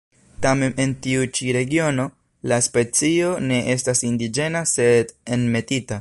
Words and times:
Tamen 0.43 0.71
en 0.85 0.95
tiu 1.07 1.27
ĉi 1.39 1.51
regiono, 1.57 2.07
la 2.53 2.59
specio 2.69 3.29
ne 3.53 3.61
estas 3.75 4.05
indiĝena 4.11 4.65
sed 4.75 5.15
enmetita. 5.37 5.89